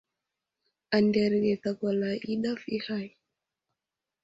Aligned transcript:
Anderge 0.97 1.51
ɗakwala 1.63 2.09
i 2.31 2.33
ɗaf 2.43 2.61
i 2.75 2.77
hay. 2.85 3.07